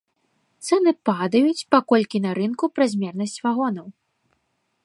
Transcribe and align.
Цэны 0.67 0.93
падаюць, 1.09 1.67
паколькі 1.75 2.23
на 2.25 2.31
рынку 2.39 2.65
празмернасць 2.79 3.41
вагонаў. 3.49 3.87